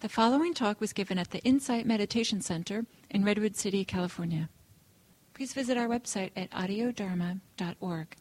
The 0.00 0.08
following 0.08 0.54
talk 0.54 0.80
was 0.80 0.94
given 0.94 1.18
at 1.18 1.30
the 1.30 1.40
Insight 1.40 1.84
Meditation 1.84 2.40
Center 2.40 2.86
in 3.10 3.22
Redwood 3.22 3.54
City, 3.54 3.84
California. 3.84 4.48
Please 5.34 5.52
visit 5.52 5.76
our 5.76 5.88
website 5.88 6.30
at 6.34 6.50
audiodharma.org. 6.52 8.16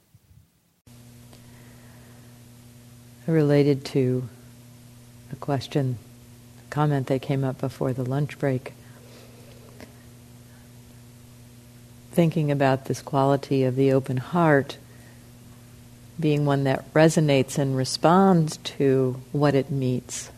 Related 3.26 3.86
to 3.86 4.28
a 5.32 5.38
question, 5.38 5.98
a 6.68 6.70
comment 6.70 7.08
that 7.08 7.22
came 7.22 7.46
up 7.46 7.60
before 7.60 7.94
the 7.94 8.04
lunch 8.04 8.38
break. 8.38 8.74
Thinking 12.12 12.52
about 12.52 12.86
this 12.86 13.02
quality 13.02 13.64
of 13.64 13.78
the 13.78 13.94
open 13.94 14.18
heart 14.18 14.78
being 16.20 16.46
one 16.46 16.66
that 16.66 16.94
resonates 16.94 17.58
and 17.58 17.78
responds 17.78 18.58
to 18.58 19.22
what 19.32 19.56
it 19.56 19.72
meets 19.72 20.30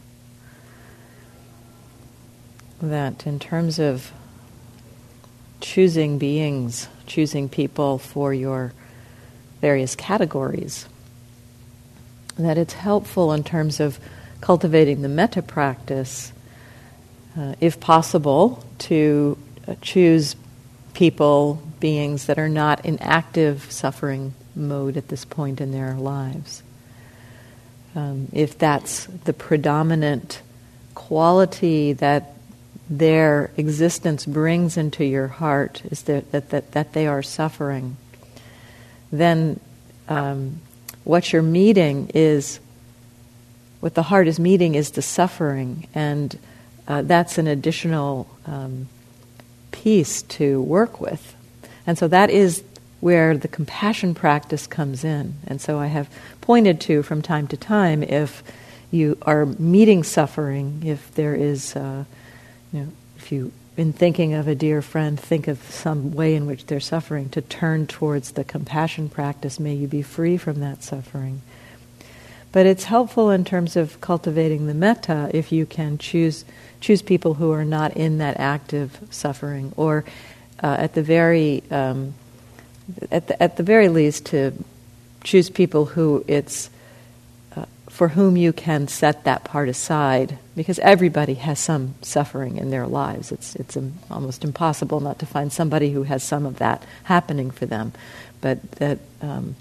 that 2.82 3.26
in 3.28 3.40
terms 3.40 3.80
of 3.80 4.12
choosing 5.60 6.18
beings, 6.18 6.88
choosing 7.06 7.48
people 7.48 7.98
for 7.98 8.34
your 8.34 8.74
various 9.62 9.96
categories, 9.96 10.88
that 12.38 12.58
it's 12.58 12.74
helpful 12.74 13.32
in 13.34 13.44
terms 13.44 13.80
of 13.80 14.00
cultivating 14.42 15.02
the 15.02 15.10
metta 15.10 15.42
practice, 15.42 16.34
uh, 17.38 17.54
if 17.62 17.80
possible, 17.80 18.64
to 18.80 19.38
uh, 19.68 19.76
choose 19.82 20.36
people, 20.94 21.62
beings 21.80 22.26
that 22.26 22.38
are 22.38 22.50
not 22.50 22.84
in 22.86 22.98
active 23.00 23.72
suffering 23.72 24.34
mode 24.56 24.98
at 24.98 25.08
this 25.08 25.26
point 25.26 25.62
in 25.62 25.72
their 25.72 25.94
lives. 25.94 26.64
Um, 27.96 28.28
if 28.32 28.58
that's 28.58 29.06
the 29.06 29.34
predominant 29.34 30.42
quality 30.96 31.94
that 31.94 32.34
their 32.92 33.52
existence 33.56 34.26
brings 34.26 34.76
into 34.76 35.06
your 35.06 35.30
heart 35.30 35.82
is 35.90 36.04
that, 36.04 36.30
that, 36.34 36.50
that, 36.50 36.74
that 36.74 36.92
they 36.92 37.08
are 37.08 37.24
suffering, 37.24 37.96
then 39.14 39.58
um, 40.10 40.60
what 41.06 41.32
you're 41.32 41.42
meeting 41.42 42.12
is, 42.14 42.60
what 43.80 43.96
the 43.96 44.04
heart 44.04 44.28
is 44.28 44.42
meeting 44.42 44.76
is 44.76 44.92
the 44.92 45.02
suffering, 45.02 45.88
and 45.96 46.38
uh, 46.86 47.02
that's 47.02 47.38
an 47.38 47.48
additional 47.48 48.28
um, 48.46 48.90
piece 49.72 50.22
to 50.24 50.62
work 50.62 51.00
with. 51.00 51.34
And 51.88 51.98
so 51.98 52.10
that 52.10 52.30
is 52.30 52.62
where 53.00 53.38
the 53.38 53.48
compassion 53.48 54.14
practice 54.14 54.68
comes 54.68 55.06
in. 55.06 55.36
And 55.48 55.62
so 55.62 55.80
I 55.80 55.88
have 55.88 56.10
pointed 56.42 56.82
to 56.82 57.04
from 57.04 57.22
time 57.22 57.48
to 57.48 57.58
time 57.58 58.04
if 58.04 58.44
you 58.92 59.18
are 59.22 59.46
meeting 59.46 60.04
suffering, 60.04 60.84
if 60.86 61.16
there 61.16 61.36
is. 61.36 61.74
Uh, 61.74 62.04
you 62.72 62.80
know, 62.80 62.88
if 63.18 63.32
you, 63.32 63.52
in 63.78 63.94
thinking 63.94 64.34
of 64.34 64.48
a 64.48 64.56
dear 64.56 64.82
friend, 64.82 65.20
think 65.20 65.48
of 65.48 65.62
some 65.64 66.14
way 66.14 66.36
in 66.36 66.46
which 66.46 66.66
they're 66.66 66.80
suffering, 66.80 67.30
to 67.30 67.42
turn 67.42 67.88
towards 67.88 68.32
the 68.32 68.44
compassion 68.44 69.10
practice. 69.10 69.60
May 69.60 69.76
you 69.76 69.88
be 69.88 70.02
free 70.02 70.38
from 70.38 70.60
that 70.60 70.84
suffering. 70.84 71.42
But 72.52 72.66
it's 72.66 72.84
helpful 72.84 73.30
in 73.30 73.46
terms 73.46 73.76
of 73.76 74.02
cultivating 74.02 74.68
the 74.68 74.74
metta 74.74 75.30
if 75.34 75.52
you 75.52 75.66
can 75.66 75.98
choose 75.98 76.44
choose 76.82 77.04
people 77.04 77.36
who 77.36 77.52
are 77.52 77.64
not 77.64 77.96
in 77.96 78.18
that 78.18 78.40
active 78.40 79.00
suffering, 79.12 79.72
or 79.78 80.04
uh, 80.62 80.76
at 80.80 80.94
the 80.94 81.04
very 81.04 81.64
um, 81.72 82.14
at 83.12 83.28
the, 83.28 83.42
at 83.42 83.58
the 83.58 83.64
very 83.64 83.88
least 83.88 84.26
to 84.28 84.52
choose 85.24 85.50
people 85.50 85.86
who 85.86 86.26
it's 86.28 86.70
for 88.02 88.08
whom 88.08 88.36
you 88.36 88.52
can 88.52 88.88
set 88.88 89.26
that 89.26 89.44
part 89.44 89.70
aside 89.70 90.36
because 90.56 90.80
everybody 90.80 91.36
has 91.36 91.60
some 91.60 91.94
suffering 92.02 92.58
in 92.58 92.72
their 92.72 92.88
lives. 92.88 93.32
It's, 93.32 93.56
it's 93.58 93.78
almost 94.10 94.44
impossible 94.44 95.02
not 95.02 95.20
to 95.20 95.28
find 95.28 95.54
somebody 95.54 95.92
who 95.92 96.02
has 96.02 96.24
some 96.24 96.48
of 96.48 96.58
that 96.58 96.84
happening 97.04 97.52
for 97.52 97.68
them. 97.68 97.94
But 98.42 98.72
that 98.72 98.98
um, 99.22 99.56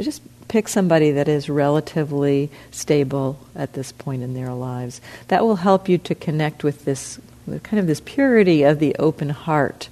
just 0.00 0.20
pick 0.48 0.66
somebody 0.66 1.12
that 1.12 1.28
is 1.28 1.48
relatively 1.48 2.50
stable 2.72 3.38
at 3.54 3.74
this 3.74 3.92
point 3.92 4.24
in 4.24 4.34
their 4.34 4.52
lives. 4.52 5.00
That 5.28 5.44
will 5.44 5.54
help 5.54 5.88
you 5.88 5.96
to 5.96 6.14
connect 6.16 6.64
with 6.64 6.84
this 6.86 7.20
kind 7.62 7.78
of 7.78 7.86
this 7.86 8.00
purity 8.04 8.64
of 8.64 8.80
the 8.80 8.96
open 8.98 9.28
heart 9.28 9.90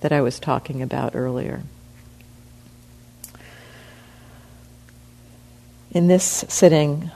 that 0.00 0.10
I 0.10 0.20
was 0.20 0.40
talking 0.40 0.82
about 0.82 1.14
earlier. 1.14 1.62
In 5.92 6.08
this 6.08 6.44
sitting, 6.48 7.12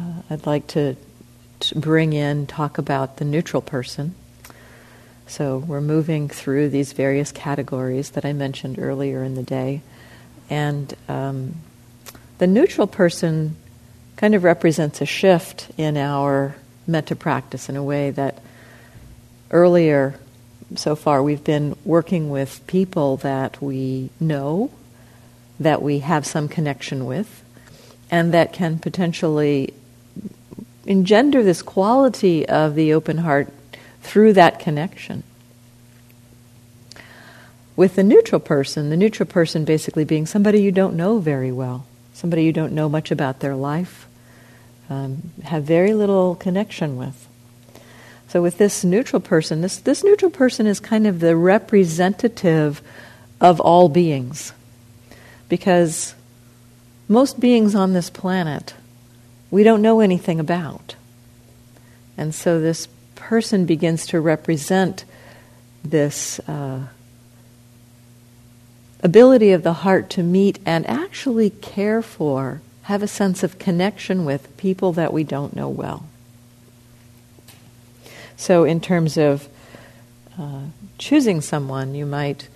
uh, 0.00 0.22
I'd 0.30 0.46
like 0.46 0.66
to, 0.68 0.96
to 1.60 1.78
bring 1.78 2.12
in, 2.12 2.46
talk 2.46 2.78
about 2.78 3.16
the 3.16 3.24
neutral 3.24 3.62
person. 3.62 4.14
So 5.26 5.58
we're 5.58 5.80
moving 5.80 6.28
through 6.28 6.70
these 6.70 6.92
various 6.92 7.32
categories 7.32 8.10
that 8.10 8.24
I 8.24 8.32
mentioned 8.32 8.78
earlier 8.78 9.22
in 9.22 9.34
the 9.34 9.42
day. 9.42 9.82
And 10.48 10.94
um, 11.08 11.56
the 12.38 12.46
neutral 12.46 12.86
person 12.86 13.56
kind 14.16 14.34
of 14.34 14.42
represents 14.42 15.00
a 15.00 15.06
shift 15.06 15.70
in 15.76 15.96
our 15.96 16.56
metta 16.86 17.14
practice 17.14 17.68
in 17.68 17.76
a 17.76 17.82
way 17.82 18.10
that 18.10 18.42
earlier 19.50 20.18
so 20.76 20.96
far 20.96 21.22
we've 21.22 21.44
been 21.44 21.76
working 21.84 22.30
with 22.30 22.66
people 22.66 23.18
that 23.18 23.60
we 23.60 24.10
know, 24.20 24.70
that 25.60 25.82
we 25.82 25.98
have 26.00 26.26
some 26.26 26.48
connection 26.48 27.04
with, 27.04 27.44
and 28.10 28.32
that 28.32 28.52
can 28.52 28.78
potentially 28.78 29.74
engender 30.88 31.42
this 31.42 31.60
quality 31.60 32.48
of 32.48 32.74
the 32.74 32.94
open 32.94 33.18
heart 33.18 33.52
through 34.00 34.32
that 34.32 34.58
connection. 34.58 35.22
With 37.76 37.94
the 37.94 38.02
neutral 38.02 38.40
person, 38.40 38.90
the 38.90 38.96
neutral 38.96 39.28
person 39.28 39.64
basically 39.64 40.04
being 40.04 40.26
somebody 40.26 40.62
you 40.62 40.72
don't 40.72 40.96
know 40.96 41.18
very 41.18 41.52
well, 41.52 41.86
somebody 42.14 42.42
you 42.42 42.52
don't 42.52 42.72
know 42.72 42.88
much 42.88 43.10
about 43.10 43.40
their 43.40 43.54
life, 43.54 44.08
um, 44.88 45.30
have 45.44 45.62
very 45.62 45.92
little 45.92 46.34
connection 46.34 46.96
with. 46.96 47.28
So, 48.28 48.42
with 48.42 48.58
this 48.58 48.82
neutral 48.82 49.20
person, 49.20 49.60
this, 49.60 49.76
this 49.76 50.02
neutral 50.02 50.30
person 50.30 50.66
is 50.66 50.80
kind 50.80 51.06
of 51.06 51.20
the 51.20 51.36
representative 51.36 52.82
of 53.40 53.60
all 53.60 53.88
beings. 53.88 54.52
Because 55.48 56.14
most 57.08 57.40
beings 57.40 57.74
on 57.74 57.92
this 57.92 58.10
planet 58.10 58.74
we 59.50 59.62
don't 59.62 59.82
know 59.82 60.00
anything 60.00 60.40
about. 60.40 60.94
And 62.16 62.34
so 62.34 62.60
this 62.60 62.88
person 63.14 63.66
begins 63.66 64.06
to 64.06 64.20
represent 64.20 65.04
this 65.84 66.40
uh, 66.40 66.86
ability 69.02 69.52
of 69.52 69.62
the 69.62 69.72
heart 69.72 70.10
to 70.10 70.22
meet 70.22 70.58
and 70.66 70.86
actually 70.86 71.50
care 71.50 72.02
for, 72.02 72.60
have 72.82 73.02
a 73.02 73.08
sense 73.08 73.42
of 73.42 73.58
connection 73.58 74.24
with 74.24 74.54
people 74.56 74.92
that 74.92 75.12
we 75.12 75.24
don't 75.24 75.54
know 75.54 75.68
well. 75.68 76.06
So, 78.36 78.64
in 78.64 78.80
terms 78.80 79.16
of 79.16 79.48
uh, 80.38 80.62
choosing 80.96 81.40
someone, 81.40 81.94
you 81.94 82.06
might 82.06 82.48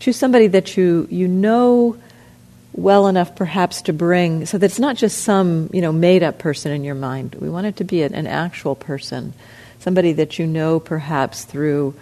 choose 0.00 0.16
somebody 0.16 0.48
that 0.48 0.76
you, 0.76 1.06
you 1.10 1.28
know 1.28 1.96
well 2.72 3.08
enough 3.08 3.34
perhaps 3.34 3.82
to 3.82 3.92
bring 3.92 4.46
so 4.46 4.56
that 4.56 4.66
it's 4.66 4.78
not 4.78 4.96
just 4.96 5.22
some 5.22 5.68
you 5.72 5.80
know 5.80 5.92
made 5.92 6.22
up 6.22 6.38
person 6.38 6.72
in 6.72 6.84
your 6.84 6.94
mind. 6.94 7.34
We 7.34 7.48
want 7.50 7.66
it 7.66 7.76
to 7.76 7.84
be 7.84 8.02
an, 8.02 8.26
actual 8.26 8.74
person 8.74 9.32
somebody 9.78 10.12
that 10.12 10.38
you 10.38 10.46
know 10.46 10.78
perhaps 10.78 11.44
through 11.44 11.94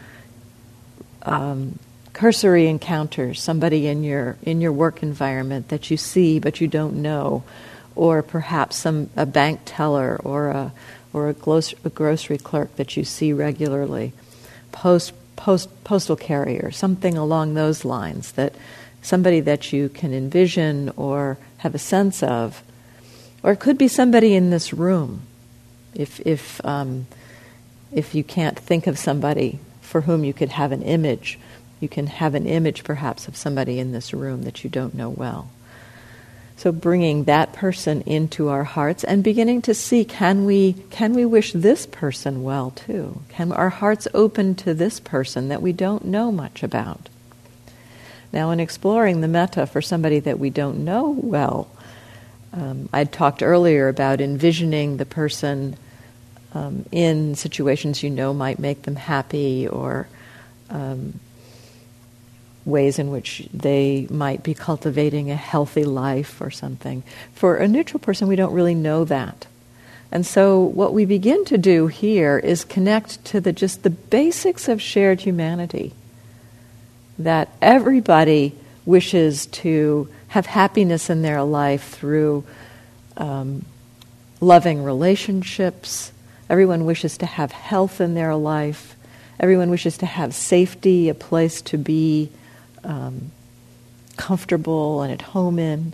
um, 1.23 1.79
cursory 2.13 2.67
encounters 2.67 3.41
somebody 3.41 3.87
in 3.87 4.03
your 4.03 4.37
in 4.43 4.61
your 4.61 4.73
work 4.73 5.03
environment 5.03 5.69
that 5.69 5.91
you 5.91 5.97
see 5.97 6.39
but 6.39 6.61
you 6.61 6.67
don't 6.67 6.95
know 6.95 7.45
or 7.95 8.23
perhaps 8.23 8.77
some 8.77 9.11
a 9.17 9.27
bank 9.27 9.61
teller 9.65 10.21
or 10.23 10.49
a 10.49 10.73
or 11.13 11.29
a, 11.29 11.35
glos- 11.35 11.75
a 11.85 11.91
grocery 11.91 12.39
clerk 12.39 12.77
that 12.77 12.97
you 12.97 13.05
see 13.05 13.33
regularly. 13.33 14.13
Post 14.73 15.13
post 15.37 15.69
postal 15.85 16.17
carrier 16.17 16.71
something 16.71 17.17
along 17.17 17.55
those 17.55 17.85
lines 17.85 18.33
that 18.33 18.55
somebody 19.09 19.41
that 19.41 19.73
you 19.73 19.89
can 19.89 20.13
envision 20.13 20.93
or 20.97 21.39
have 21.59 21.75
a 21.75 21.79
sense 21.79 22.23
of. 22.23 22.63
Or 23.43 23.53
it 23.53 23.61
could 23.61 23.79
be 23.79 23.89
somebody 23.89 24.35
in 24.35 24.51
this 24.51 24.73
room, 24.73 25.23
if, 25.95 26.21
if, 26.27 26.65
um, 26.65 27.07
if 27.91 28.15
you 28.15 28.23
can't 28.23 28.59
think 28.59 28.87
of 28.87 28.99
somebody 28.99 29.59
for 29.81 30.03
whom 30.03 30.25
you 30.25 30.35
could 30.35 30.51
have 30.51 30.73
an 30.73 30.83
image. 30.83 31.39
You 31.81 31.89
can 31.89 32.07
have 32.09 32.35
an 32.35 32.47
image 32.47 32.85
perhaps 32.85 33.29
of 33.29 33.37
somebody 33.37 33.79
in 33.79 33.93
this 33.93 34.13
room 34.13 34.43
that 34.43 34.63
you 34.63 34.71
don't 34.71 34.95
know 34.95 35.09
well. 35.09 35.51
So 36.57 36.73
bringing 36.73 37.25
that 37.25 37.53
person 37.53 38.03
into 38.03 38.49
our 38.49 38.65
hearts 38.65 39.05
and 39.05 39.23
beginning 39.23 39.63
to 39.63 39.75
see 39.75 40.05
can 40.05 40.45
we 40.45 40.73
can 40.91 41.15
we 41.15 41.25
wish 41.25 41.53
this 41.53 41.87
person 41.87 42.43
well 42.43 42.73
too? 42.73 43.23
Can 43.29 43.53
our 43.53 43.69
hearts 43.69 44.09
open 44.13 44.57
to 44.57 44.75
this 44.75 44.99
person 44.99 45.49
that 45.49 45.63
we 45.63 45.73
don't 45.73 46.05
know 46.05 46.33
much 46.33 46.65
about? 46.65 47.09
Now, 48.33 48.51
in 48.51 48.61
exploring 48.61 49.21
the 49.21 49.29
metta 49.29 49.67
for 49.67 49.81
somebody 49.81 50.21
that 50.21 50.39
we 50.39 50.51
don't 50.51 50.85
know 50.85 51.11
well, 51.11 51.71
um, 52.53 52.89
I 52.93 53.05
talked 53.05 53.43
earlier 53.43 53.89
about 53.89 54.21
envisioning 54.21 54.97
the 54.97 55.07
person 55.07 55.77
um, 56.55 56.85
in 56.91 57.35
situations 57.35 58.03
you 58.03 58.11
know 58.11 58.33
might 58.33 58.59
make 58.59 58.83
them 58.83 58.97
happy 58.97 59.69
or 59.69 60.09
um, 60.71 61.21
ways 62.65 62.99
in 62.99 63.11
which 63.11 63.49
they 63.53 64.07
might 64.11 64.43
be 64.43 64.55
cultivating 64.55 65.31
a 65.31 65.37
healthy 65.37 65.85
life 65.85 66.41
or 66.41 66.51
something. 66.51 67.03
For 67.35 67.57
a 67.57 67.69
neutral 67.69 68.01
person, 68.01 68.29
we 68.29 68.37
don't 68.37 68.53
really 68.53 68.75
know 68.75 69.05
that. 69.05 69.47
And 70.11 70.25
so 70.25 70.61
what 70.61 70.95
we 70.95 71.05
begin 71.05 71.45
to 71.47 71.59
do 71.59 71.87
here 71.87 72.39
is 72.39 72.65
connect 72.65 73.25
to 73.27 73.41
the 73.41 73.53
just 73.53 73.83
the 73.83 73.91
basics 73.91 74.69
of 74.69 74.81
shared 74.81 75.21
humanity. 75.23 75.93
That 77.19 77.49
everybody 77.61 78.55
wishes 78.85 79.47
to 79.47 80.09
have 80.29 80.47
happiness 80.47 81.11
in 81.11 81.23
their 81.23 81.43
life 81.43 81.89
through 81.91 82.45
um, 83.17 83.65
loving 84.41 84.83
relationships. 84.85 86.13
Everyone 86.49 86.85
wishes 86.85 87.19
to 87.19 87.27
have 87.27 87.53
health 87.53 88.01
in 88.01 88.15
their 88.15 88.35
life. 88.35 88.97
Everyone 89.41 89.71
wishes 89.71 89.99
to 89.99 90.07
have 90.07 90.35
safety, 90.35 91.09
a 91.09 91.15
place 91.15 91.61
to 91.63 91.79
be 91.79 92.31
um, 92.85 93.31
comfortable 94.17 95.03
and 95.03 95.13
at 95.13 95.23
home 95.23 95.59
in. 95.59 95.93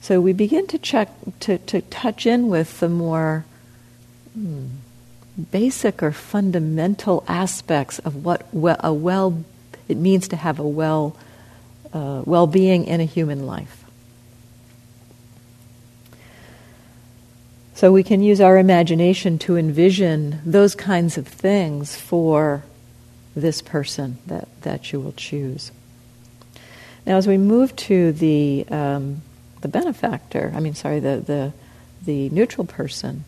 So 0.00 0.20
we 0.20 0.32
begin 0.32 0.66
to 0.68 0.78
check 0.78 1.10
to, 1.40 1.58
to 1.58 1.82
touch 1.82 2.24
in 2.24 2.48
with 2.48 2.80
the 2.80 2.88
more 2.88 3.44
hmm, 4.34 4.66
basic 5.50 6.02
or 6.02 6.12
fundamental 6.12 7.24
aspects 7.26 7.98
of 8.00 8.24
what 8.24 8.46
a 8.52 8.92
well 8.92 9.44
it 9.88 9.96
means 9.96 10.28
to 10.28 10.36
have 10.36 10.58
a 10.58 10.68
well 10.68 11.16
uh, 11.92 12.22
well-being 12.24 12.84
in 12.84 13.00
a 13.00 13.04
human 13.04 13.46
life. 13.46 13.84
So 17.74 17.92
we 17.92 18.02
can 18.02 18.22
use 18.22 18.40
our 18.40 18.58
imagination 18.58 19.38
to 19.40 19.56
envision 19.56 20.40
those 20.44 20.74
kinds 20.74 21.16
of 21.16 21.28
things 21.28 21.96
for 21.96 22.64
this 23.36 23.62
person 23.62 24.18
that, 24.26 24.48
that 24.62 24.92
you 24.92 25.00
will 25.00 25.12
choose. 25.12 25.70
Now, 27.06 27.16
as 27.16 27.26
we 27.28 27.38
move 27.38 27.74
to 27.76 28.12
the 28.12 28.66
um, 28.68 29.22
the 29.60 29.68
benefactor, 29.68 30.52
I 30.54 30.60
mean, 30.60 30.74
sorry, 30.74 31.00
the 31.00 31.22
the, 31.24 31.52
the 32.04 32.28
neutral 32.30 32.66
person, 32.66 33.24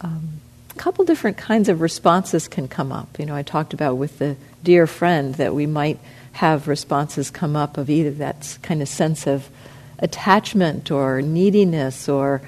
um, 0.00 0.40
couple 0.80 1.04
different 1.04 1.36
kinds 1.36 1.68
of 1.68 1.82
responses 1.82 2.48
can 2.48 2.66
come 2.66 2.90
up. 2.90 3.18
You 3.18 3.26
know, 3.26 3.36
I 3.36 3.42
talked 3.42 3.74
about 3.74 3.96
with 3.96 4.18
the 4.18 4.36
dear 4.64 4.86
friend 4.86 5.34
that 5.34 5.54
we 5.54 5.66
might 5.66 5.98
have 6.32 6.68
responses 6.68 7.30
come 7.30 7.54
up 7.54 7.76
of 7.76 7.90
either 7.90 8.12
that 8.12 8.56
kind 8.62 8.80
of 8.80 8.88
sense 8.88 9.26
of 9.26 9.50
attachment 9.98 10.90
or 10.90 11.20
neediness 11.20 12.08
or 12.08 12.40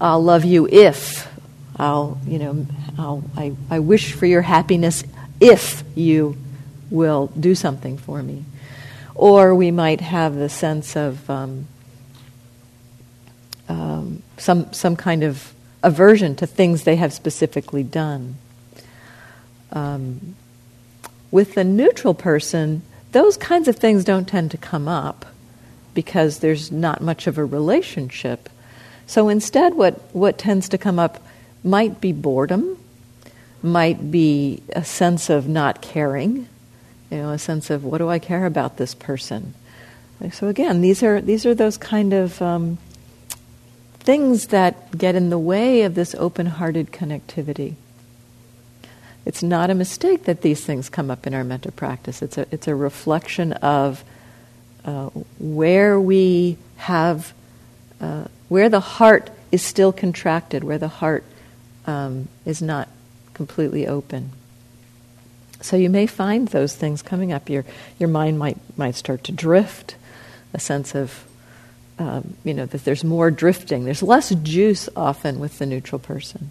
I'll 0.00 0.20
love 0.20 0.44
you 0.44 0.66
if 0.66 1.28
I'll 1.76 2.18
you 2.26 2.40
know 2.40 2.66
I'll, 2.98 3.22
I, 3.36 3.52
I 3.70 3.78
wish 3.78 4.12
for 4.12 4.26
your 4.26 4.42
happiness 4.42 5.04
if 5.38 5.84
you 5.94 6.36
will 6.90 7.28
do 7.38 7.54
something 7.54 7.96
for 7.96 8.24
me. 8.24 8.44
Or 9.14 9.54
we 9.54 9.70
might 9.70 10.00
have 10.00 10.34
the 10.34 10.48
sense 10.48 10.96
of 10.96 11.30
um, 11.30 11.68
um, 13.68 14.24
some, 14.36 14.72
some 14.72 14.96
kind 14.96 15.22
of 15.22 15.54
aversion 15.82 16.34
to 16.36 16.46
things 16.46 16.84
they 16.84 16.96
have 16.96 17.12
specifically 17.12 17.82
done. 17.82 18.36
Um, 19.72 20.34
with 21.30 21.54
the 21.54 21.64
neutral 21.64 22.14
person, 22.14 22.82
those 23.12 23.36
kinds 23.36 23.68
of 23.68 23.76
things 23.76 24.04
don't 24.04 24.28
tend 24.28 24.50
to 24.50 24.58
come 24.58 24.88
up 24.88 25.26
because 25.94 26.38
there's 26.38 26.70
not 26.70 27.00
much 27.00 27.26
of 27.26 27.38
a 27.38 27.44
relationship. 27.44 28.48
So 29.06 29.28
instead, 29.28 29.74
what, 29.74 29.94
what 30.14 30.38
tends 30.38 30.68
to 30.70 30.78
come 30.78 30.98
up 30.98 31.22
might 31.62 32.00
be 32.00 32.12
boredom 32.12 32.78
might 33.62 34.10
be 34.10 34.62
a 34.74 34.84
sense 34.84 35.28
of 35.28 35.48
not 35.48 35.82
caring, 35.82 36.48
you 37.10 37.18
know, 37.18 37.30
a 37.30 37.38
sense 37.38 37.70
of 37.70 37.84
what 37.84 37.98
do 37.98 38.08
I 38.08 38.18
care 38.18 38.46
about 38.46 38.76
this 38.76 38.94
person. 38.94 39.54
So 40.32 40.48
again, 40.48 40.80
these 40.80 41.02
are 41.02 41.20
these 41.20 41.46
are 41.46 41.54
those 41.54 41.78
kind 41.78 42.12
of 42.12 42.40
um, 42.42 42.78
things 44.00 44.48
that 44.48 44.96
get 44.96 45.14
in 45.14 45.30
the 45.30 45.38
way 45.38 45.82
of 45.82 45.94
this 45.94 46.14
open-hearted 46.14 46.90
connectivity. 46.90 47.74
It's 49.24 49.42
not 49.42 49.70
a 49.70 49.74
mistake 49.74 50.24
that 50.24 50.40
these 50.40 50.64
things 50.64 50.88
come 50.88 51.10
up 51.10 51.26
in 51.26 51.34
our 51.34 51.44
metta 51.44 51.70
practice. 51.70 52.22
It's 52.22 52.38
a 52.38 52.46
it's 52.50 52.66
a 52.66 52.74
reflection 52.74 53.52
of 53.52 54.02
uh, 54.84 55.10
where 55.38 56.00
we 56.00 56.56
have 56.78 57.34
uh, 58.00 58.24
where 58.48 58.68
the 58.70 58.80
heart 58.80 59.30
is 59.52 59.62
still 59.62 59.92
contracted, 59.92 60.64
where 60.64 60.78
the 60.78 60.88
heart 60.88 61.22
um, 61.86 62.28
is 62.46 62.62
not 62.62 62.88
completely 63.34 63.86
open. 63.86 64.32
So 65.60 65.76
you 65.76 65.90
may 65.90 66.06
find 66.06 66.48
those 66.48 66.74
things 66.74 67.02
coming 67.02 67.30
up. 67.30 67.50
Your 67.50 67.66
your 67.98 68.08
mind 68.08 68.38
might 68.38 68.56
might 68.78 68.94
start 68.94 69.22
to 69.24 69.32
drift, 69.32 69.96
a 70.54 70.58
sense 70.58 70.94
of 70.94 71.24
um, 72.00 72.34
you 72.44 72.54
know 72.54 72.64
that 72.64 72.84
there's 72.84 73.04
more 73.04 73.30
drifting. 73.30 73.84
There's 73.84 74.02
less 74.02 74.30
juice 74.30 74.88
often 74.96 75.38
with 75.38 75.58
the 75.58 75.66
neutral 75.66 75.98
person. 75.98 76.50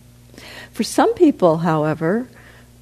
For 0.72 0.84
some 0.84 1.14
people, 1.16 1.58
however, 1.58 2.30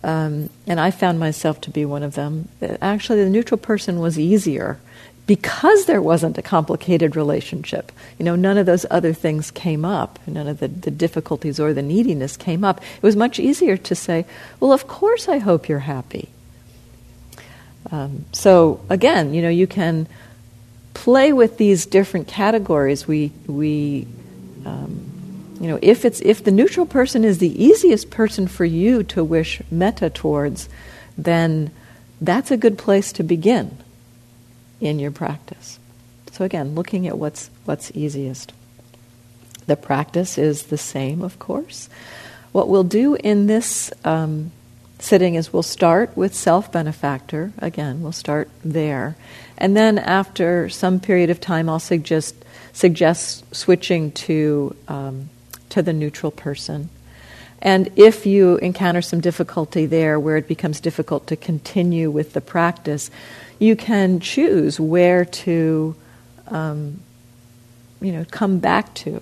um, 0.03 0.49
and 0.67 0.79
I 0.79 0.91
found 0.91 1.17
myself 1.17 1.61
to 1.61 1.71
be 1.71 1.85
one 1.85 2.03
of 2.03 2.15
them. 2.15 2.49
Actually, 2.81 3.23
the 3.23 3.29
neutral 3.29 3.57
person 3.57 3.99
was 3.99 4.19
easier 4.19 4.79
because 5.27 5.85
there 5.85 6.01
wasn't 6.01 6.37
a 6.37 6.41
complicated 6.41 7.15
relationship, 7.15 7.91
you 8.17 8.25
know, 8.25 8.35
none 8.35 8.57
of 8.57 8.65
those 8.65 8.85
other 8.89 9.13
things 9.13 9.51
came 9.51 9.83
up, 9.83 10.19
none 10.25 10.47
of 10.47 10.59
the, 10.59 10.69
the 10.69 10.91
difficulties 10.91 11.59
or 11.59 11.73
the 11.73 11.81
neediness 11.81 12.37
came 12.37 12.63
up. 12.63 12.79
It 12.79 13.03
was 13.03 13.15
much 13.15 13.37
easier 13.39 13.75
to 13.75 13.95
say, 13.95 14.25
well, 14.59 14.71
of 14.71 14.87
course 14.87 15.27
I 15.27 15.39
hope 15.39 15.67
you're 15.67 15.79
happy. 15.79 16.29
Um, 17.91 18.25
so 18.31 18.79
again, 18.89 19.33
you 19.33 19.41
know, 19.41 19.49
you 19.49 19.67
can 19.67 20.07
play 20.97 21.31
with 21.31 21.57
these 21.57 21.85
different 21.85 22.27
categories. 22.27 23.07
We, 23.07 23.31
we 23.45 24.07
um, 24.65 25.55
you 25.61 25.67
know, 25.67 25.77
if, 25.81 26.05
it's, 26.05 26.21
if 26.21 26.43
the 26.43 26.51
neutral 26.51 26.87
person 26.87 27.23
is 27.23 27.37
the 27.37 27.63
easiest 27.63 28.09
person 28.09 28.47
for 28.47 28.65
you 28.65 29.03
to 29.03 29.23
wish 29.23 29.61
metta 29.69 30.09
towards, 30.09 30.67
then 31.15 31.71
that's 32.19 32.49
a 32.49 32.57
good 32.57 32.79
place 32.79 33.11
to 33.13 33.23
begin 33.23 33.77
in 34.81 34.97
your 34.97 35.11
practice. 35.11 35.79
So 36.31 36.45
again, 36.45 36.75
looking 36.75 37.07
at 37.07 37.17
what's 37.17 37.49
what's 37.65 37.91
easiest. 37.95 38.53
The 39.65 39.75
practice 39.75 40.37
is 40.37 40.63
the 40.63 40.77
same, 40.77 41.21
of 41.21 41.39
course. 41.39 41.89
What 42.51 42.69
we'll 42.69 42.83
do 42.83 43.15
in 43.15 43.47
this 43.47 43.91
um, 44.05 44.51
sitting 44.99 45.35
is 45.35 45.51
we'll 45.51 45.63
start 45.63 46.15
with 46.15 46.33
self 46.33 46.71
benefactor. 46.71 47.51
Again, 47.57 48.01
we'll 48.01 48.11
start 48.11 48.49
there, 48.63 49.15
and 49.57 49.75
then 49.75 49.97
after 49.97 50.69
some 50.69 50.99
period 50.99 51.29
of 51.29 51.39
time, 51.39 51.69
I'll 51.69 51.79
suggest 51.79 52.35
suggest 52.73 53.43
switching 53.55 54.11
to 54.11 54.75
um, 54.87 55.29
to 55.69 55.81
the 55.81 55.93
neutral 55.93 56.31
person. 56.31 56.89
And 57.61 57.89
if 57.95 58.25
you 58.25 58.57
encounter 58.57 59.01
some 59.01 59.19
difficulty 59.19 59.87
there 59.87 60.19
where 60.19 60.37
it 60.37 60.47
becomes 60.47 60.79
difficult 60.79 61.27
to 61.27 61.35
continue 61.35 62.11
with 62.11 62.33
the 62.33 62.41
practice, 62.41 63.09
you 63.57 63.75
can 63.75 64.19
choose 64.19 64.79
where 64.79 65.25
to, 65.25 65.95
um, 66.47 66.99
you 67.99 68.11
know, 68.11 68.25
come 68.29 68.59
back 68.59 68.93
to. 68.95 69.21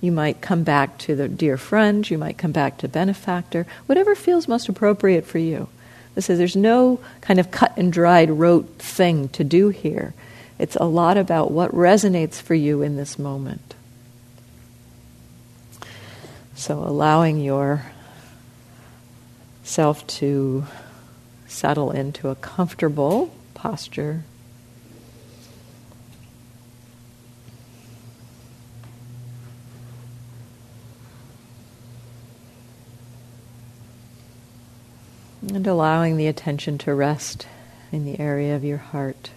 You 0.00 0.12
might 0.12 0.40
come 0.40 0.62
back 0.62 0.98
to 0.98 1.16
the 1.16 1.28
dear 1.28 1.56
friend, 1.56 2.08
you 2.08 2.18
might 2.18 2.38
come 2.38 2.52
back 2.52 2.78
to 2.78 2.88
benefactor, 2.88 3.66
whatever 3.86 4.14
feels 4.14 4.46
most 4.46 4.68
appropriate 4.68 5.26
for 5.26 5.38
you. 5.38 5.68
This 6.16 6.30
is, 6.30 6.38
there's 6.38 6.56
no 6.56 6.98
kind 7.20 7.38
of 7.38 7.50
cut 7.50 7.76
and 7.76 7.92
dried 7.92 8.30
rote 8.30 8.78
thing 8.78 9.28
to 9.28 9.44
do 9.44 9.68
here. 9.68 10.14
It's 10.58 10.74
a 10.76 10.84
lot 10.84 11.18
about 11.18 11.52
what 11.52 11.70
resonates 11.72 12.40
for 12.40 12.54
you 12.54 12.80
in 12.80 12.96
this 12.96 13.18
moment. 13.18 13.74
So 16.54 16.78
allowing 16.78 17.38
your 17.42 17.84
self 19.62 20.06
to 20.06 20.64
settle 21.46 21.90
into 21.90 22.30
a 22.30 22.34
comfortable 22.34 23.34
posture. 23.52 24.24
And 35.48 35.66
allowing 35.66 36.16
the 36.16 36.26
attention 36.26 36.76
to 36.78 36.94
rest 36.94 37.46
in 37.92 38.04
the 38.04 38.18
area 38.18 38.56
of 38.56 38.64
your 38.64 38.78
heart. 38.78 39.30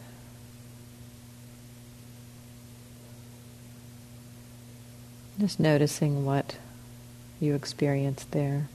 Just 5.39 5.59
noticing 5.59 6.25
what 6.25 6.57
you 7.39 7.55
experience 7.55 8.25
there. 8.31 8.67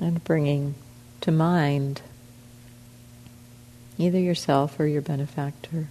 And 0.00 0.24
bringing 0.24 0.76
to 1.20 1.30
mind 1.30 2.00
either 3.98 4.18
yourself 4.18 4.80
or 4.80 4.86
your 4.86 5.02
benefactor, 5.02 5.88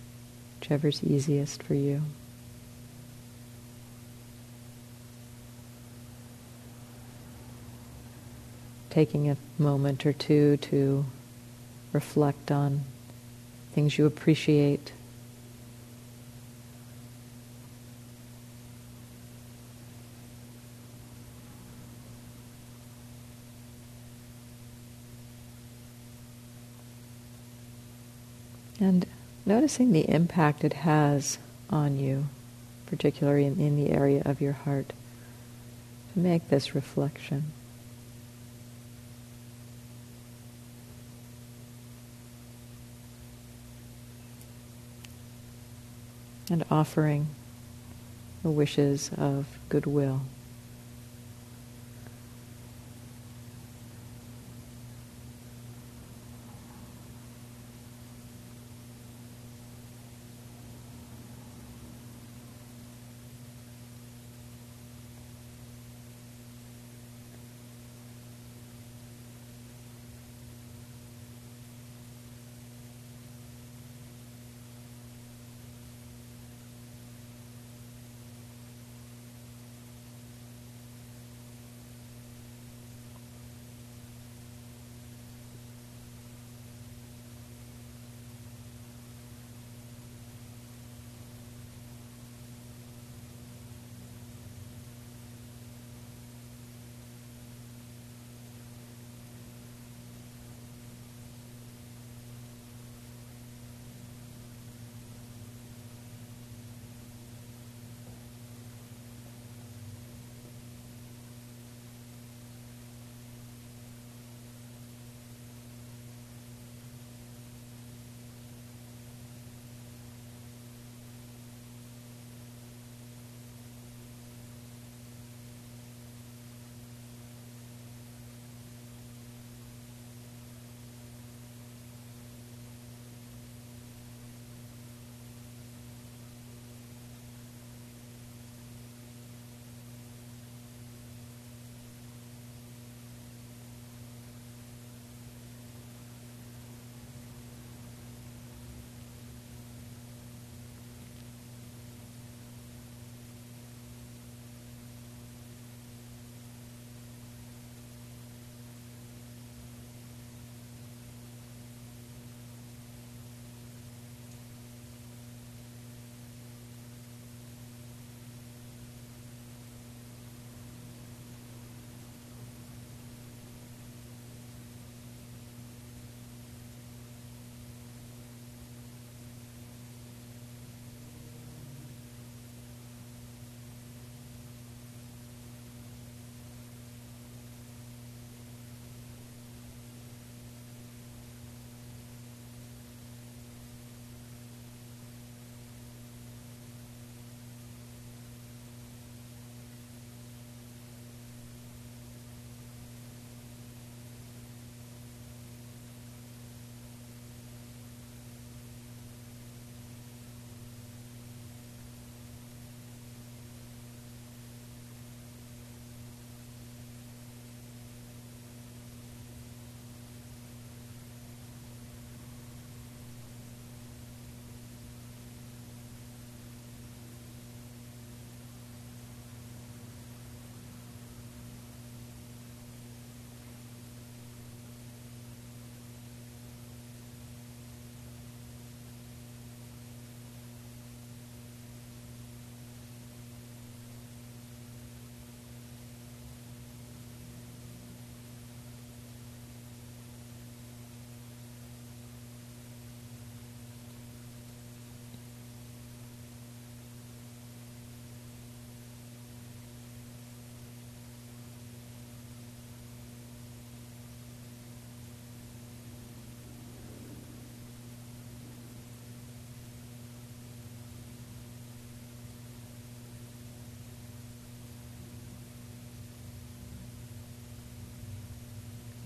whichever's 0.60 1.04
easiest 1.04 1.62
for 1.62 1.76
you. 1.76 2.02
Taking 8.90 9.30
a 9.30 9.38
moment 9.60 10.08
or 10.08 10.14
two 10.14 10.58
to 10.58 11.06
reflect 11.94 12.52
on 12.52 12.82
things 13.74 14.00
you 14.00 14.08
appreciate. 14.08 14.92
And 28.80 29.06
noticing 29.46 29.92
the 29.92 30.10
impact 30.10 30.64
it 30.64 30.74
has 30.74 31.38
on 31.70 31.98
you, 31.98 32.28
particularly 32.86 33.46
in, 33.46 33.60
in 33.60 33.76
the 33.76 33.92
area 33.92 34.22
of 34.26 34.42
your 34.42 34.54
heart, 34.54 34.94
to 36.14 36.20
make 36.20 36.50
this 36.50 36.74
reflection. 36.74 37.52
and 46.52 46.66
offering 46.72 47.28
the 48.42 48.50
wishes 48.50 49.12
of 49.16 49.46
goodwill. 49.70 50.22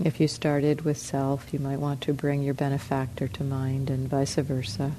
If 0.04 0.20
you 0.20 0.28
started 0.28 0.82
with 0.82 0.98
self, 0.98 1.54
you 1.54 1.60
might 1.60 1.80
want 1.80 2.02
to 2.02 2.14
bring 2.14 2.44
your 2.44 2.54
benefactor 2.54 3.30
to 3.30 3.44
mind 3.46 3.90
and 3.90 4.10
vice 4.10 4.36
versa. 4.36 4.92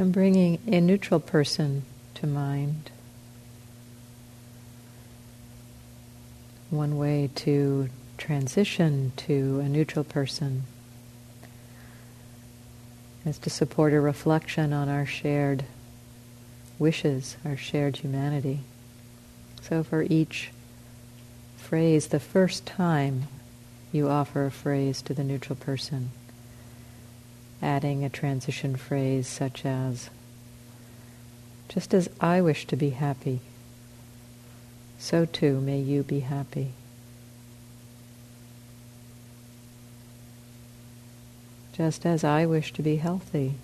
And 0.00 0.14
bringing 0.14 0.58
a 0.66 0.80
neutral 0.80 1.20
person 1.20 1.82
to 2.14 2.26
mind. 2.26 2.90
One 6.70 6.96
way 6.96 7.28
to 7.34 7.90
transition 8.16 9.12
to 9.18 9.60
a 9.60 9.68
neutral 9.68 10.06
person 10.06 10.62
is 13.26 13.36
to 13.40 13.50
support 13.50 13.92
a 13.92 14.00
reflection 14.00 14.72
on 14.72 14.88
our 14.88 15.04
shared 15.04 15.66
wishes, 16.78 17.36
our 17.44 17.58
shared 17.58 17.96
humanity. 17.96 18.60
So 19.60 19.82
for 19.84 20.02
each 20.04 20.50
phrase, 21.58 22.06
the 22.06 22.20
first 22.20 22.64
time 22.64 23.24
you 23.92 24.08
offer 24.08 24.46
a 24.46 24.50
phrase 24.50 25.02
to 25.02 25.12
the 25.12 25.24
neutral 25.24 25.56
person, 25.56 26.08
adding 27.62 28.04
a 28.04 28.08
transition 28.08 28.76
phrase 28.76 29.26
such 29.26 29.64
as, 29.64 30.10
just 31.68 31.94
as 31.94 32.08
I 32.20 32.40
wish 32.40 32.66
to 32.66 32.76
be 32.76 32.90
happy, 32.90 33.40
so 34.98 35.24
too 35.24 35.60
may 35.60 35.78
you 35.78 36.02
be 36.02 36.20
happy. 36.20 36.72
Just 41.72 42.04
as 42.04 42.24
I 42.24 42.44
wish 42.44 42.72
to 42.74 42.82
be 42.82 42.96
healthy, 42.96 43.54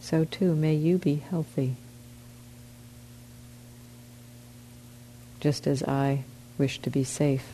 so 0.00 0.24
too 0.24 0.54
may 0.54 0.74
you 0.74 0.98
be 0.98 1.16
healthy. 1.16 1.76
Just 5.38 5.66
as 5.66 5.82
I 5.82 6.24
wish 6.58 6.80
to 6.80 6.90
be 6.90 7.04
safe, 7.04 7.52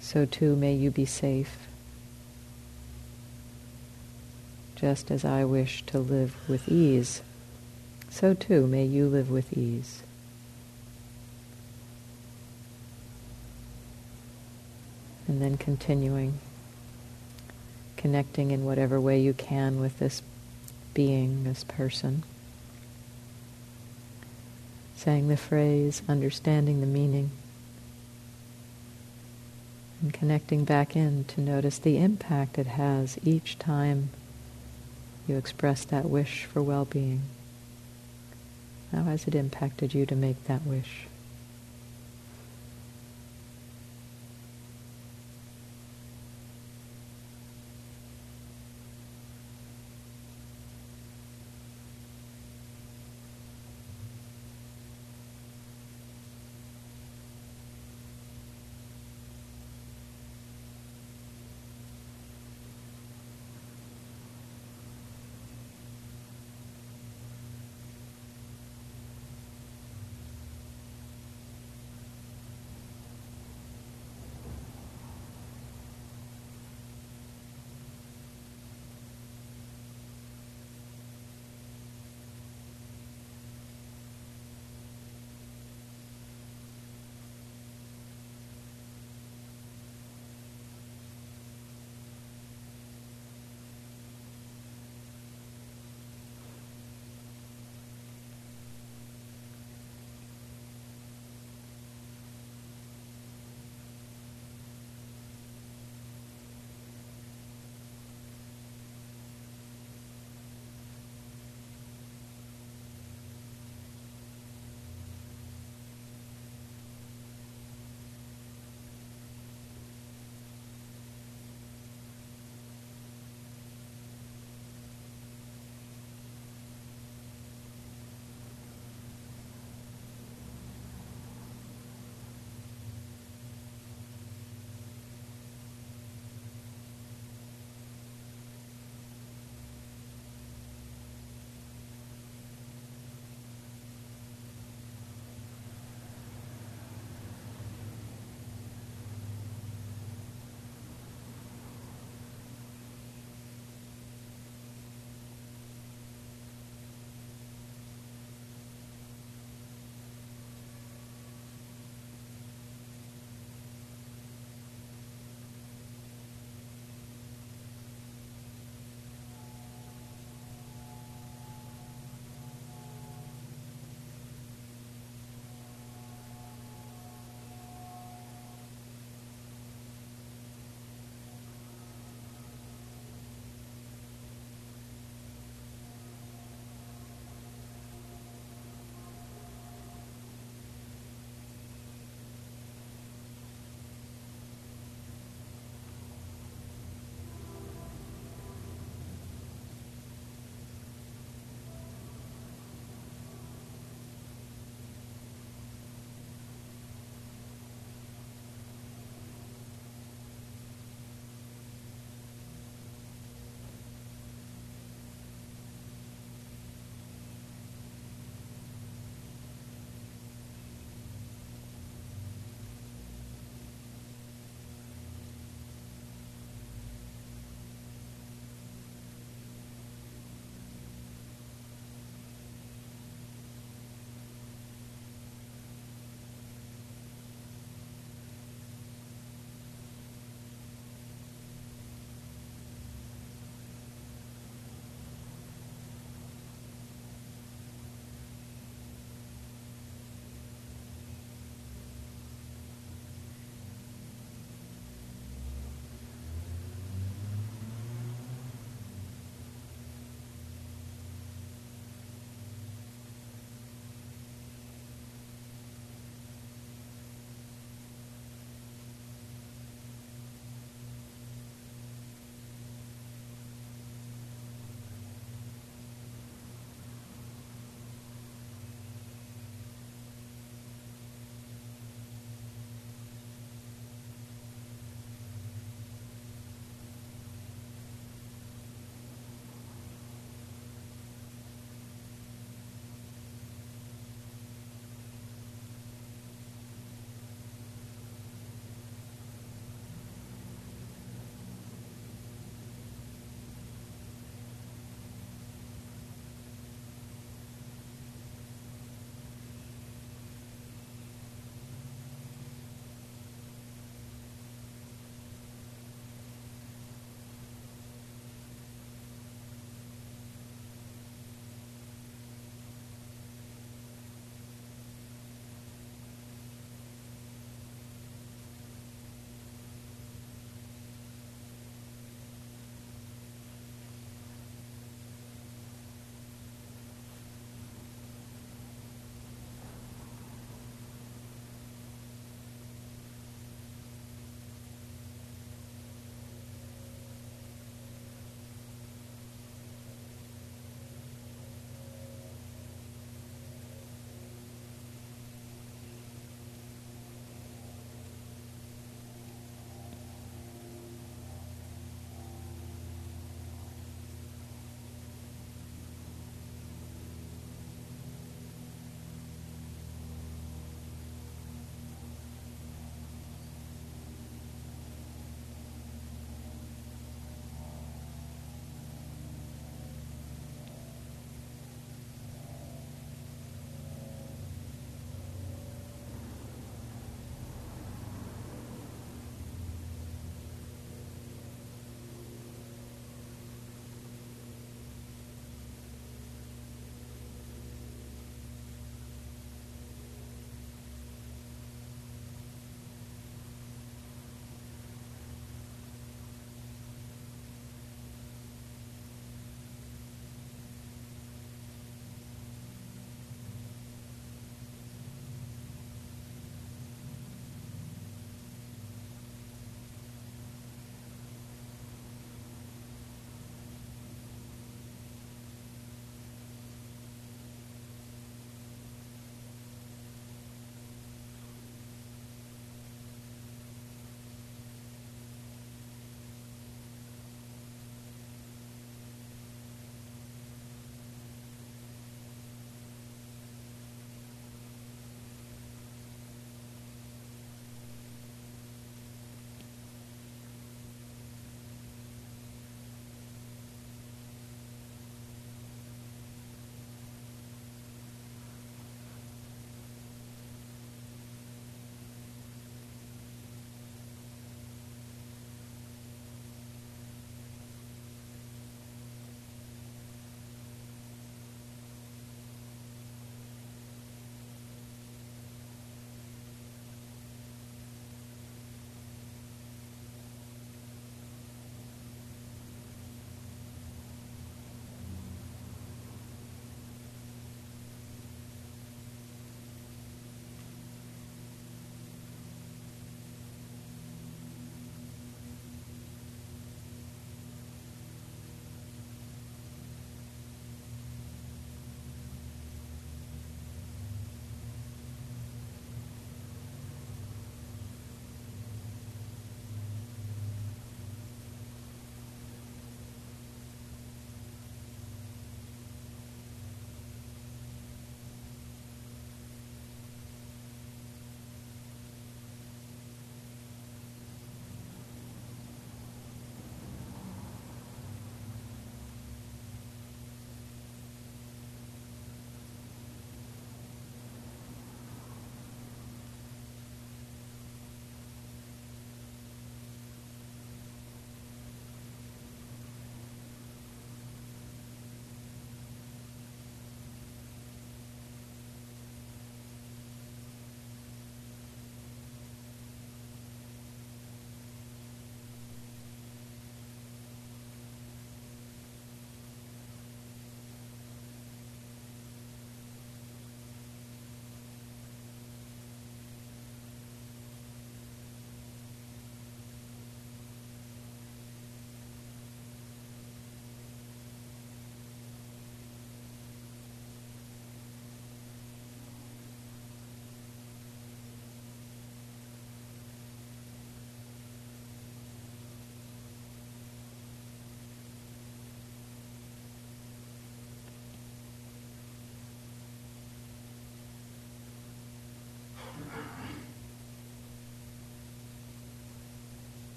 so 0.00 0.26
too 0.26 0.54
may 0.54 0.74
you 0.74 0.90
be 0.90 1.06
safe. 1.06 1.66
Just 4.82 5.12
as 5.12 5.24
I 5.24 5.44
wish 5.44 5.84
to 5.86 6.00
live 6.00 6.34
with 6.48 6.68
ease, 6.68 7.22
so 8.10 8.34
too 8.34 8.66
may 8.66 8.84
you 8.84 9.06
live 9.06 9.30
with 9.30 9.56
ease. 9.56 10.02
And 15.28 15.40
then 15.40 15.56
continuing, 15.56 16.40
connecting 17.96 18.50
in 18.50 18.64
whatever 18.64 19.00
way 19.00 19.20
you 19.20 19.32
can 19.32 19.80
with 19.80 20.00
this 20.00 20.20
being, 20.94 21.44
this 21.44 21.62
person. 21.62 22.24
Saying 24.96 25.28
the 25.28 25.36
phrase, 25.36 26.02
understanding 26.08 26.80
the 26.80 26.88
meaning, 26.88 27.30
and 30.00 30.12
connecting 30.12 30.64
back 30.64 30.96
in 30.96 31.22
to 31.26 31.40
notice 31.40 31.78
the 31.78 31.98
impact 31.98 32.58
it 32.58 32.66
has 32.66 33.16
each 33.24 33.60
time 33.60 34.10
you 35.26 35.36
express 35.36 35.84
that 35.84 36.06
wish 36.06 36.44
for 36.44 36.62
well-being. 36.62 37.22
How 38.90 39.04
has 39.04 39.26
it 39.26 39.34
impacted 39.34 39.94
you 39.94 40.04
to 40.06 40.16
make 40.16 40.44
that 40.44 40.66
wish? 40.66 41.06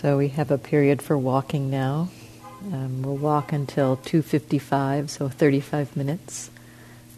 So 0.00 0.16
we 0.16 0.28
have 0.28 0.50
a 0.50 0.56
period 0.56 1.02
for 1.02 1.18
walking 1.18 1.68
now. 1.68 2.08
Um, 2.72 3.02
we'll 3.02 3.18
walk 3.18 3.52
until 3.52 3.98
2:55, 3.98 5.10
so 5.10 5.28
35 5.28 5.94
minutes, 5.94 6.50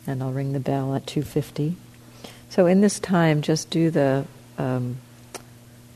and 0.04 0.20
I'll 0.20 0.32
ring 0.32 0.52
the 0.52 0.58
bell 0.58 0.92
at 0.96 1.06
2:50. 1.06 1.76
So 2.50 2.66
in 2.66 2.80
this 2.80 2.98
time, 2.98 3.40
just 3.40 3.70
do 3.70 3.88
the 3.88 4.24
um, 4.58 4.96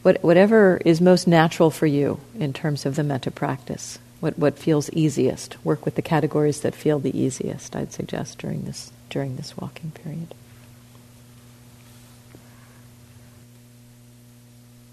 what, 0.03 0.23
whatever 0.23 0.81
is 0.85 1.01
most 1.01 1.27
natural 1.27 1.73
for 1.73 1.87
you 1.87 2.21
in 2.39 2.53
terms 2.53 2.87
of 2.87 2.95
the 2.95 3.03
metta 3.03 3.33
practice. 3.33 3.99
What 4.21 4.39
what 4.39 4.57
feels 4.57 4.89
easiest. 4.91 5.57
Work 5.65 5.85
with 5.85 5.97
the 5.97 6.03
categories 6.03 6.61
that 6.61 6.77
feel 6.77 7.01
the 7.01 7.19
easiest. 7.19 7.75
I'd 7.75 7.93
suggest 7.93 8.39
during 8.39 8.63
this 8.63 8.93
during 9.11 9.35
this 9.35 9.57
walking 9.57 9.91
period. 9.91 10.37